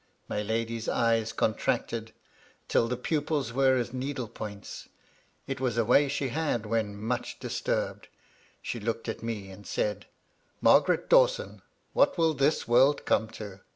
My 0.27 0.41
lady's 0.41 0.89
eyes 0.89 1.31
contracted 1.31 2.11
till 2.67 2.87
the 2.87 2.97
pupils 2.97 3.53
were 3.53 3.75
as 3.77 3.93
needle 3.93 4.27
points; 4.27 4.89
it 5.45 5.59
was 5.59 5.77
a 5.77 5.85
way 5.85 6.07
she 6.07 6.29
had 6.29 6.65
when 6.65 6.95
much 6.97 7.37
dis 7.39 7.61
turbed. 7.61 8.07
She 8.63 8.79
looked 8.79 9.07
at 9.07 9.21
me, 9.21 9.51
and 9.51 9.67
said, 9.67 10.07
"Margaret 10.59 11.07
Dawson, 11.07 11.61
what 11.93 12.17
will 12.17 12.33
this 12.33 12.67
world 12.67 13.05
come 13.05 13.27
to?" 13.37 13.59